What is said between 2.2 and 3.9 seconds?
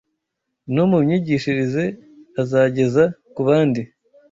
azageza ku bandi.